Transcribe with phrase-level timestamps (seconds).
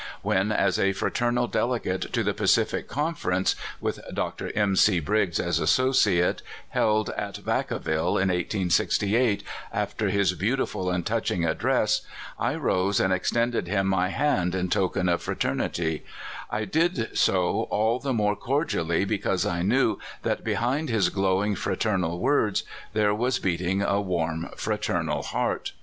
[0.23, 4.51] When, as a fraternal delegate to the Pacific Conference (with Dr.
[4.55, 4.75] M.
[4.75, 4.99] C.
[4.99, 11.59] Briggs as associate), held at Vaca ville in 1868, after his beautiful and touching ad
[11.59, 12.01] dress,
[12.39, 16.03] I rose and extended him my hand in tokeo of fraternity,
[16.49, 22.17] I did so all the more cordially because I knew that behind his glowing, fraternal
[22.19, 22.63] words,
[22.93, 25.73] there was beating a Avarm, fraternal heart.